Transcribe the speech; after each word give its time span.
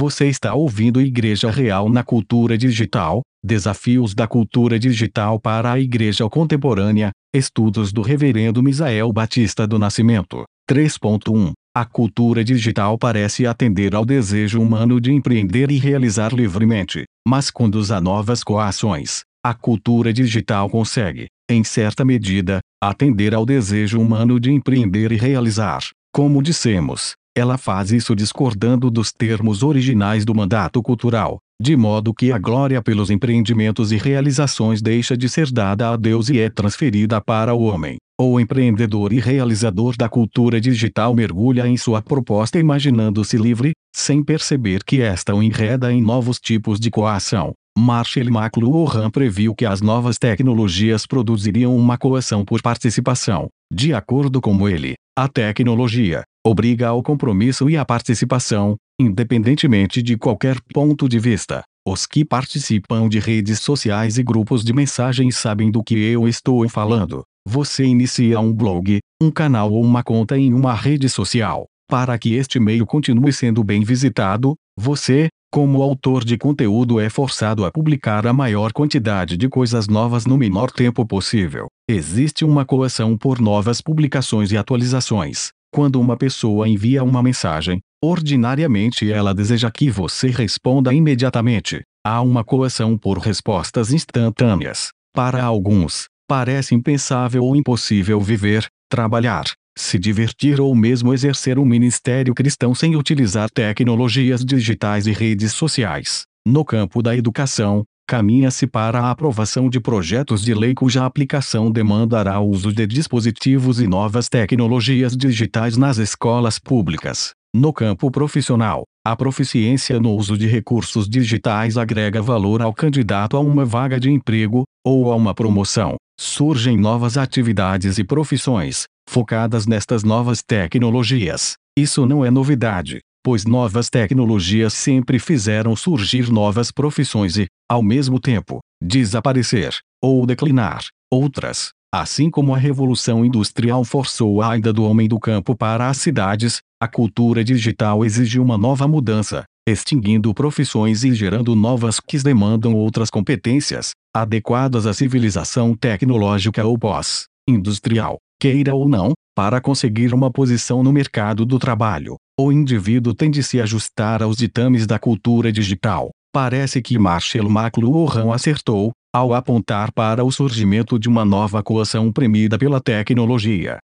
Você 0.00 0.28
está 0.28 0.54
ouvindo 0.54 0.98
Igreja 0.98 1.50
Real 1.50 1.90
na 1.90 2.02
Cultura 2.02 2.56
Digital: 2.56 3.20
Desafios 3.44 4.14
da 4.14 4.26
Cultura 4.26 4.78
Digital 4.78 5.38
para 5.38 5.72
a 5.72 5.78
Igreja 5.78 6.26
Contemporânea. 6.26 7.10
Estudos 7.34 7.92
do 7.92 8.00
Reverendo 8.00 8.62
Misael 8.62 9.12
Batista 9.12 9.66
do 9.66 9.78
Nascimento. 9.78 10.44
3.1 10.66 11.52
A 11.76 11.84
cultura 11.84 12.42
digital 12.42 12.96
parece 12.96 13.46
atender 13.46 13.94
ao 13.94 14.06
desejo 14.06 14.62
humano 14.62 14.98
de 15.02 15.12
empreender 15.12 15.70
e 15.70 15.76
realizar 15.76 16.32
livremente, 16.32 17.04
mas 17.28 17.50
conduz 17.50 17.90
a 17.90 18.00
novas 18.00 18.42
coações. 18.42 19.20
A 19.44 19.52
cultura 19.52 20.14
digital 20.14 20.70
consegue, 20.70 21.26
em 21.50 21.62
certa 21.62 22.06
medida, 22.06 22.60
atender 22.82 23.34
ao 23.34 23.44
desejo 23.44 24.00
humano 24.00 24.40
de 24.40 24.50
empreender 24.50 25.12
e 25.12 25.16
realizar. 25.16 25.82
Como 26.10 26.42
dissemos, 26.42 27.12
ela 27.40 27.56
faz 27.56 27.90
isso 27.90 28.14
discordando 28.14 28.90
dos 28.90 29.10
termos 29.10 29.62
originais 29.62 30.26
do 30.26 30.34
mandato 30.34 30.82
cultural, 30.82 31.38
de 31.60 31.74
modo 31.74 32.12
que 32.12 32.30
a 32.30 32.38
glória 32.38 32.82
pelos 32.82 33.10
empreendimentos 33.10 33.92
e 33.92 33.96
realizações 33.96 34.82
deixa 34.82 35.16
de 35.16 35.26
ser 35.28 35.50
dada 35.50 35.90
a 35.90 35.96
Deus 35.96 36.28
e 36.28 36.38
é 36.38 36.50
transferida 36.50 37.18
para 37.20 37.54
o 37.54 37.62
homem. 37.62 37.96
O 38.20 38.38
empreendedor 38.38 39.14
e 39.14 39.18
realizador 39.18 39.96
da 39.96 40.06
cultura 40.06 40.60
digital 40.60 41.14
mergulha 41.14 41.66
em 41.66 41.78
sua 41.78 42.02
proposta 42.02 42.58
imaginando-se 42.58 43.38
livre, 43.38 43.72
sem 43.96 44.22
perceber 44.22 44.84
que 44.84 45.00
esta 45.00 45.34
o 45.34 45.42
enreda 45.42 45.90
em 45.90 46.02
novos 46.02 46.38
tipos 46.38 46.78
de 46.78 46.90
coação. 46.90 47.54
Marshall 47.78 48.26
McLuhan 48.26 49.10
previu 49.10 49.54
que 49.54 49.64
as 49.64 49.80
novas 49.80 50.18
tecnologias 50.18 51.06
produziriam 51.06 51.74
uma 51.74 51.96
coação 51.96 52.44
por 52.44 52.60
participação. 52.60 53.48
De 53.72 53.94
acordo 53.94 54.40
com 54.40 54.68
ele, 54.68 54.94
a 55.16 55.26
tecnologia 55.26 56.22
obriga 56.44 56.88
ao 56.88 57.02
compromisso 57.02 57.68
e 57.68 57.76
à 57.76 57.84
participação, 57.84 58.76
independentemente 59.00 60.02
de 60.02 60.16
qualquer 60.16 60.56
ponto 60.72 61.08
de 61.08 61.18
vista. 61.18 61.62
Os 61.86 62.06
que 62.06 62.24
participam 62.24 63.08
de 63.08 63.18
redes 63.18 63.60
sociais 63.60 64.18
e 64.18 64.22
grupos 64.22 64.62
de 64.62 64.72
mensagens 64.72 65.36
sabem 65.36 65.70
do 65.70 65.82
que 65.82 65.94
eu 65.94 66.28
estou 66.28 66.68
falando. 66.68 67.24
Você 67.48 67.84
inicia 67.84 68.38
um 68.38 68.52
blog, 68.52 68.98
um 69.20 69.30
canal 69.30 69.72
ou 69.72 69.82
uma 69.82 70.02
conta 70.02 70.38
em 70.38 70.52
uma 70.52 70.74
rede 70.74 71.08
social. 71.08 71.66
Para 71.88 72.18
que 72.18 72.34
este 72.34 72.60
meio 72.60 72.86
continue 72.86 73.32
sendo 73.32 73.64
bem 73.64 73.82
visitado, 73.82 74.54
você, 74.78 75.28
como 75.50 75.82
autor 75.82 76.24
de 76.24 76.38
conteúdo, 76.38 77.00
é 77.00 77.10
forçado 77.10 77.64
a 77.64 77.72
publicar 77.72 78.26
a 78.26 78.32
maior 78.32 78.72
quantidade 78.72 79.36
de 79.36 79.48
coisas 79.48 79.88
novas 79.88 80.26
no 80.26 80.38
menor 80.38 80.70
tempo 80.70 81.04
possível. 81.04 81.66
Existe 81.88 82.44
uma 82.44 82.64
coação 82.64 83.16
por 83.16 83.40
novas 83.40 83.80
publicações 83.80 84.52
e 84.52 84.56
atualizações. 84.56 85.50
Quando 85.72 86.00
uma 86.00 86.16
pessoa 86.16 86.68
envia 86.68 87.04
uma 87.04 87.22
mensagem, 87.22 87.80
ordinariamente 88.02 89.10
ela 89.10 89.32
deseja 89.32 89.70
que 89.70 89.88
você 89.88 90.28
responda 90.28 90.92
imediatamente. 90.92 91.82
Há 92.04 92.20
uma 92.22 92.42
coação 92.42 92.98
por 92.98 93.18
respostas 93.18 93.92
instantâneas. 93.92 94.90
Para 95.14 95.44
alguns, 95.44 96.08
parece 96.26 96.74
impensável 96.74 97.44
ou 97.44 97.54
impossível 97.54 98.20
viver, 98.20 98.66
trabalhar, 98.90 99.44
se 99.78 99.96
divertir 99.96 100.60
ou 100.60 100.74
mesmo 100.74 101.14
exercer 101.14 101.56
um 101.56 101.64
ministério 101.64 102.34
cristão 102.34 102.74
sem 102.74 102.96
utilizar 102.96 103.48
tecnologias 103.48 104.44
digitais 104.44 105.06
e 105.06 105.12
redes 105.12 105.52
sociais. 105.52 106.24
No 106.44 106.64
campo 106.64 107.00
da 107.00 107.16
educação, 107.16 107.84
caminha-se 108.10 108.66
para 108.66 108.98
a 108.98 109.10
aprovação 109.12 109.70
de 109.70 109.78
projetos 109.78 110.42
de 110.42 110.52
lei 110.52 110.74
cuja 110.74 111.06
aplicação 111.06 111.70
demandará 111.70 112.40
o 112.40 112.48
uso 112.48 112.72
de 112.72 112.84
dispositivos 112.84 113.80
e 113.80 113.86
novas 113.86 114.28
tecnologias 114.28 115.16
digitais 115.16 115.76
nas 115.76 115.96
escolas 115.96 116.58
públicas. 116.58 117.30
No 117.54 117.72
campo 117.72 118.10
profissional, 118.10 118.82
a 119.06 119.14
proficiência 119.14 120.00
no 120.00 120.12
uso 120.12 120.36
de 120.36 120.48
recursos 120.48 121.08
digitais 121.08 121.76
agrega 121.76 122.20
valor 122.20 122.60
ao 122.60 122.74
candidato 122.74 123.36
a 123.36 123.40
uma 123.40 123.64
vaga 123.64 124.00
de 124.00 124.10
emprego, 124.10 124.64
ou 124.84 125.12
a 125.12 125.14
uma 125.14 125.32
promoção. 125.32 125.94
Surgem 126.18 126.76
novas 126.76 127.16
atividades 127.16 127.96
e 127.96 128.02
profissões, 128.02 128.86
focadas 129.08 129.68
nestas 129.68 130.02
novas 130.02 130.42
tecnologias. 130.42 131.52
Isso 131.78 132.04
não 132.06 132.24
é 132.24 132.30
novidade 132.30 132.98
pois 133.22 133.44
novas 133.44 133.90
tecnologias 133.90 134.72
sempre 134.72 135.18
fizeram 135.18 135.76
surgir 135.76 136.30
novas 136.30 136.70
profissões 136.70 137.36
e, 137.36 137.46
ao 137.68 137.82
mesmo 137.82 138.18
tempo, 138.18 138.60
desaparecer, 138.82 139.76
ou 140.02 140.24
declinar, 140.26 140.84
outras. 141.12 141.70
Assim 141.92 142.30
como 142.30 142.54
a 142.54 142.58
Revolução 142.58 143.24
Industrial 143.24 143.84
forçou 143.84 144.40
a 144.40 144.56
ida 144.56 144.72
do 144.72 144.84
homem 144.84 145.08
do 145.08 145.18
campo 145.18 145.56
para 145.56 145.88
as 145.88 145.96
cidades, 145.96 146.60
a 146.80 146.86
cultura 146.86 147.42
digital 147.42 148.04
exige 148.04 148.38
uma 148.38 148.56
nova 148.56 148.86
mudança, 148.86 149.44
extinguindo 149.68 150.32
profissões 150.32 151.02
e 151.02 151.12
gerando 151.12 151.54
novas 151.56 151.98
que 151.98 152.16
demandam 152.18 152.74
outras 152.74 153.10
competências, 153.10 153.90
adequadas 154.14 154.86
à 154.86 154.94
civilização 154.94 155.74
tecnológica 155.74 156.64
ou 156.64 156.78
pós-industrial, 156.78 158.18
queira 158.40 158.74
ou 158.74 158.88
não, 158.88 159.12
para 159.36 159.60
conseguir 159.60 160.14
uma 160.14 160.30
posição 160.30 160.82
no 160.82 160.92
mercado 160.92 161.44
do 161.44 161.58
trabalho. 161.58 162.16
O 162.42 162.50
indivíduo 162.50 163.12
tem 163.12 163.30
de 163.30 163.42
se 163.42 163.60
ajustar 163.60 164.22
aos 164.22 164.34
ditames 164.34 164.86
da 164.86 164.98
cultura 164.98 165.52
digital. 165.52 166.08
Parece 166.32 166.80
que 166.80 166.98
Marshall 166.98 167.50
McLuhan 167.50 168.32
acertou, 168.32 168.92
ao 169.14 169.34
apontar 169.34 169.92
para 169.92 170.24
o 170.24 170.32
surgimento 170.32 170.98
de 170.98 171.06
uma 171.06 171.22
nova 171.22 171.62
coação 171.62 172.10
premida 172.10 172.56
pela 172.56 172.80
tecnologia. 172.80 173.78